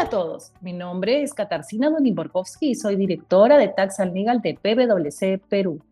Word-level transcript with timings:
a 0.00 0.08
todos, 0.08 0.52
mi 0.62 0.72
nombre 0.72 1.22
es 1.22 1.34
Katarzyna 1.34 1.90
Donimborkowski 1.90 2.70
y 2.70 2.74
soy 2.74 2.96
directora 2.96 3.58
de 3.58 3.68
Tax 3.68 3.98
Legal 3.98 4.40
de 4.40 4.54
PwC 4.54 5.38
Perú. 5.46 5.82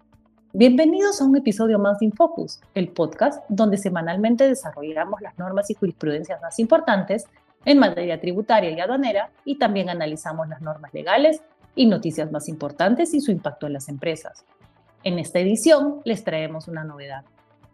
Bienvenidos 0.54 1.21
a 1.21 1.27
un 1.27 1.37
episodio 1.37 1.79
más 1.79 1.99
de 1.99 2.06
Infocus, 2.06 2.58
el 2.72 2.88
podcast 2.88 3.44
donde 3.51 3.76
semanalmente 3.76 4.49
desarrollamos 4.49 5.21
las 5.21 5.38
normas 5.38 5.69
y 5.69 5.74
jurisprudencias 5.74 6.40
más 6.40 6.58
importantes 6.58 7.26
en 7.67 7.79
materia 7.79 8.19
tributaria 8.19 8.71
y 8.71 8.81
aduanera 8.81 9.31
y 9.44 9.58
también 9.58 9.90
analizamos 9.90 10.49
las 10.49 10.63
normas 10.63 10.95
legales 10.95 11.43
y 11.75 11.85
noticias 11.85 12.33
más 12.33 12.49
importantes 12.49 13.13
y 13.13 13.21
su 13.21 13.31
impacto 13.31 13.67
en 13.67 13.75
las 13.75 13.90
empresas. 13.90 14.47
En 15.04 15.19
esta 15.19 15.38
edición 15.38 16.01
les 16.05 16.25
traemos 16.25 16.66
una 16.66 16.83
novedad, 16.83 17.25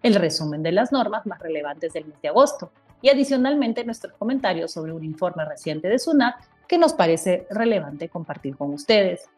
el 0.02 0.16
resumen 0.16 0.64
de 0.64 0.72
las 0.72 0.90
normas 0.90 1.26
más 1.26 1.38
relevantes 1.38 1.92
del 1.92 2.06
mes 2.06 2.20
de 2.20 2.28
agosto, 2.30 2.72
y 3.04 3.10
adicionalmente 3.10 3.84
nuestros 3.84 4.14
comentarios 4.14 4.72
sobre 4.72 4.90
un 4.90 5.04
informe 5.04 5.44
reciente 5.44 5.88
de 5.88 5.98
SUNAT 5.98 6.36
que 6.66 6.78
nos 6.78 6.94
parece 6.94 7.46
relevante 7.50 8.08
compartir 8.08 8.56
con 8.56 8.72
ustedes. 8.72 9.28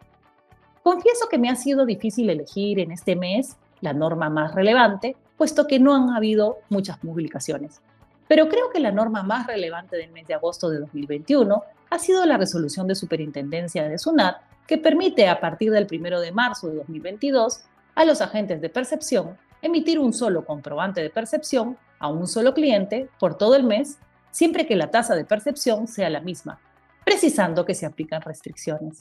Confieso 0.85 1.29
que 1.29 1.37
me 1.37 1.51
ha 1.51 1.57
sido 1.57 1.85
difícil 1.85 2.31
elegir 2.31 2.79
en 2.79 2.93
este 2.93 3.17
mes 3.17 3.57
la 3.81 3.93
norma 3.93 4.31
más 4.31 4.55
relevante, 4.55 5.17
puesto 5.37 5.67
que 5.67 5.81
no 5.81 5.97
han 5.97 6.11
habido 6.11 6.59
muchas 6.69 6.99
publicaciones. 6.99 7.81
Pero 8.29 8.49
creo 8.49 8.71
que 8.71 8.79
la 8.79 8.93
norma 8.93 9.25
más 9.25 9.49
relevante 9.49 9.97
del 9.97 10.13
mes 10.13 10.29
de 10.29 10.35
agosto 10.35 10.71
de 10.71 10.79
2021 10.79 11.65
ha 11.91 11.99
sido 11.99 12.25
la 12.25 12.39
resolución 12.39 12.87
de 12.87 12.95
superintendencia 12.95 13.89
de 13.89 13.99
SUNAT 13.99 14.37
que 14.69 14.79
permite 14.79 15.27
a 15.27 15.41
partir 15.41 15.73
del 15.73 15.89
1 15.91 16.21
de 16.21 16.31
marzo 16.31 16.69
de 16.69 16.77
2022 16.77 17.65
a 17.97 18.05
los 18.05 18.21
agentes 18.21 18.61
de 18.61 18.69
percepción 18.69 19.37
emitir 19.67 19.99
un 19.99 20.13
solo 20.13 20.45
comprobante 20.45 21.03
de 21.03 21.11
percepción 21.11 21.77
a 21.99 22.09
un 22.09 22.27
solo 22.27 22.55
cliente 22.55 23.09
por 23.19 23.37
todo 23.37 23.55
el 23.55 23.65
mes, 23.65 23.99
siempre 24.31 24.67
que 24.67 24.77
la 24.77 24.91
tasa 24.91 25.15
de 25.15 25.25
percepción 25.25 25.87
sea 25.87 26.11
la 26.11 26.21
misma, 26.21 26.61
precisando 27.05 27.65
que 27.65 27.75
se 27.75 27.87
aplican 27.87 28.23
restricciones. 28.23 29.01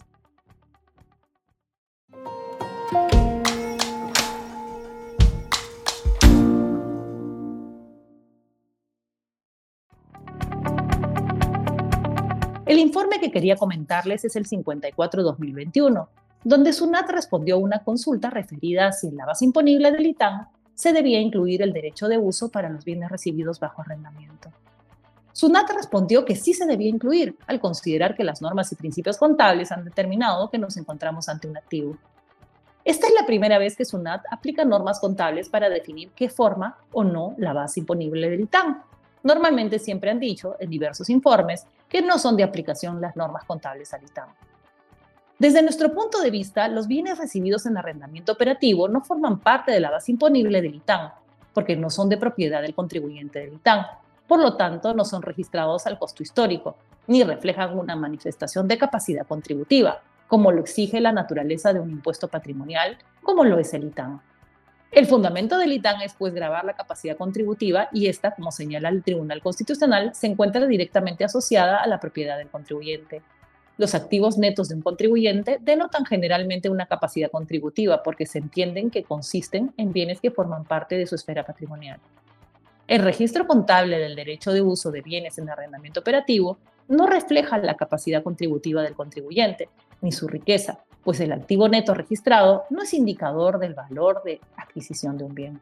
El 12.66 12.80
informe 12.80 13.20
que 13.20 13.32
quería 13.32 13.56
comentarles 13.56 14.26
es 14.26 14.36
el 14.36 14.48
54-2021, 14.48 16.08
donde 16.44 16.74
SUNAT 16.74 17.10
respondió 17.10 17.56
a 17.56 17.60
una 17.60 17.84
consulta 17.84 18.30
referida 18.30 18.88
a 18.88 18.92
si 18.92 19.08
en 19.08 19.18
la 19.18 19.26
base 19.26 19.46
imponible 19.46 19.92
del 19.92 20.08
ITAN 20.08 20.48
se 20.76 20.94
debía 20.94 21.20
incluir 21.20 21.62
el 21.62 21.74
derecho 21.74 22.08
de 22.08 22.18
uso 22.18 22.50
para 22.50 22.70
los 22.70 22.86
bienes 22.86 23.10
recibidos 23.10 23.60
bajo 23.60 23.82
arrendamiento. 23.82 24.52
SUNAT 25.32 25.70
respondió 25.72 26.24
que 26.24 26.36
sí 26.36 26.54
se 26.54 26.66
debía 26.66 26.90
incluir, 26.90 27.36
al 27.48 27.60
considerar 27.60 28.16
que 28.16 28.24
las 28.24 28.42
normas 28.42 28.72
y 28.72 28.76
principios 28.76 29.18
contables 29.18 29.72
han 29.72 29.84
determinado 29.84 30.50
que 30.50 30.58
nos 30.58 30.78
encontramos 30.78 31.28
ante 31.28 31.48
un 31.48 31.58
activo. 31.58 31.98
Esta 32.86 33.08
es 33.08 33.14
la 33.20 33.26
primera 33.26 33.58
vez 33.58 33.76
que 33.76 33.84
SUNAT 33.84 34.24
aplica 34.32 34.64
normas 34.64 35.00
contables 35.00 35.50
para 35.50 35.70
definir 35.70 36.12
qué 36.16 36.30
forma 36.30 36.78
o 36.94 37.04
no 37.04 37.34
la 37.38 37.52
base 37.52 37.80
imponible 37.80 38.30
del 38.30 38.42
ITAM. 38.42 38.82
Normalmente 39.24 39.80
siempre 39.80 40.12
han 40.12 40.20
dicho, 40.20 40.56
en 40.60 40.70
diversos 40.70 41.10
informes, 41.10 41.66
que 41.90 42.02
no 42.02 42.20
son 42.20 42.38
de 42.38 42.44
aplicación 42.44 43.02
las 43.02 43.16
normas 43.16 43.44
contables 43.44 43.94
al 43.94 44.04
ITAM. 44.04 44.30
Desde 45.38 45.62
nuestro 45.62 45.94
punto 45.94 46.22
de 46.22 46.32
vista, 46.32 46.70
los 46.70 46.88
bienes 46.88 47.18
recibidos 47.18 47.66
en 47.66 47.76
arrendamiento 47.76 48.32
operativo 48.32 48.88
no 48.88 49.02
forman 49.02 49.40
parte 49.40 49.74
de 49.74 49.82
la 49.82 49.92
base 49.92 50.14
imponible 50.14 50.62
del 50.62 50.76
ITAN, 50.76 51.12
porque 51.54 51.76
no 51.76 51.90
son 51.90 52.08
de 52.08 52.16
propiedad 52.18 52.62
del 52.62 52.74
contribuyente 52.74 53.40
del 53.40 53.56
ITAN. 53.56 53.86
Por 54.28 54.40
lo 54.40 54.56
tanto, 54.56 54.94
no 54.94 55.04
son 55.04 55.22
registrados 55.22 55.88
al 55.88 56.00
costo 56.00 56.24
histórico, 56.24 56.78
ni 57.08 57.22
reflejan 57.24 57.78
una 57.78 57.98
manifestación 57.98 58.68
de 58.70 58.78
capacidad 58.78 59.28
contributiva, 59.28 60.02
como 60.28 60.54
lo 60.54 60.62
exige 60.62 61.02
la 61.02 61.12
naturaleza 61.12 61.74
de 61.74 61.82
un 61.82 61.92
impuesto 61.92 62.30
patrimonial, 62.30 62.98
como 63.22 63.44
lo 63.44 63.60
es 63.60 63.74
el 63.74 63.84
ITAN. 63.84 64.22
El 64.90 65.06
fundamento 65.06 65.58
del 65.58 65.74
ITAN 65.74 66.02
es 66.02 66.14
pues 66.14 66.34
grabar 66.34 66.64
la 66.64 66.78
capacidad 66.78 67.18
contributiva 67.18 67.90
y 67.92 68.08
esta, 68.08 68.34
como 68.34 68.54
señala 68.54 68.88
el 68.88 69.04
Tribunal 69.04 69.42
Constitucional, 69.42 70.16
se 70.16 70.28
encuentra 70.28 70.66
directamente 70.66 71.26
asociada 71.26 71.80
a 71.80 71.88
la 71.88 72.00
propiedad 72.00 72.38
del 72.38 72.48
contribuyente. 72.48 73.22
Los 73.78 73.94
activos 73.94 74.38
netos 74.38 74.70
de 74.70 74.76
un 74.76 74.82
contribuyente 74.82 75.58
denotan 75.62 76.06
generalmente 76.06 76.70
una 76.70 76.86
capacidad 76.86 77.30
contributiva 77.30 78.04
porque 78.04 78.26
se 78.26 78.40
entienden 78.40 78.90
que 78.90 79.04
consisten 79.04 79.74
en 79.76 79.92
bienes 79.92 80.22
que 80.22 80.32
forman 80.32 80.64
parte 80.64 80.98
de 80.98 81.06
su 81.06 81.16
esfera 81.16 81.46
patrimonial. 81.46 82.00
El 82.88 83.04
registro 83.04 83.48
contable 83.48 84.00
del 84.00 84.16
derecho 84.16 84.54
de 84.54 84.62
uso 84.62 84.92
de 84.92 85.02
bienes 85.02 85.38
en 85.40 85.50
arrendamiento 85.50 86.00
operativo 86.00 86.58
no 86.88 87.08
refleja 87.08 87.58
la 87.58 87.76
capacidad 87.76 88.24
contributiva 88.24 88.82
del 88.82 88.94
contribuyente 88.96 89.70
ni 90.02 90.12
su 90.12 90.28
riqueza, 90.28 90.80
pues 91.04 91.20
el 91.20 91.34
activo 91.34 91.68
neto 91.68 91.94
registrado 91.94 92.64
no 92.70 92.84
es 92.84 92.94
indicador 92.94 93.60
del 93.60 93.74
valor 93.74 94.22
de 94.24 94.40
adquisición 94.56 95.18
de 95.18 95.24
un 95.24 95.36
bien. 95.36 95.60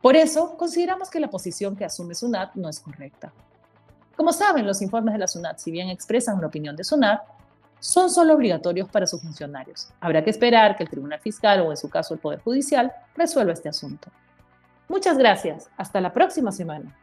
Por 0.00 0.16
eso, 0.16 0.56
consideramos 0.56 1.10
que 1.10 1.20
la 1.20 1.30
posición 1.30 1.76
que 1.76 1.84
asume 1.84 2.16
SUNAT 2.16 2.56
no 2.56 2.68
es 2.68 2.80
correcta. 2.80 3.32
Como 4.16 4.32
saben, 4.32 4.66
los 4.66 4.82
informes 4.82 5.14
de 5.14 5.18
la 5.18 5.28
SUNAT, 5.28 5.58
si 5.58 5.70
bien 5.70 5.88
expresan 5.88 6.40
la 6.40 6.46
opinión 6.46 6.76
de 6.76 6.84
SUNAT, 6.84 7.22
son 7.80 8.10
solo 8.10 8.34
obligatorios 8.34 8.88
para 8.88 9.06
sus 9.06 9.20
funcionarios. 9.20 9.88
Habrá 10.00 10.22
que 10.22 10.30
esperar 10.30 10.76
que 10.76 10.84
el 10.84 10.88
Tribunal 10.88 11.18
Fiscal 11.18 11.60
o 11.62 11.70
en 11.70 11.76
su 11.76 11.90
caso 11.90 12.14
el 12.14 12.20
Poder 12.20 12.40
Judicial 12.40 12.92
resuelva 13.16 13.52
este 13.52 13.68
asunto. 13.68 14.08
Muchas 14.88 15.18
gracias. 15.18 15.68
Hasta 15.76 16.00
la 16.00 16.12
próxima 16.12 16.52
semana. 16.52 16.96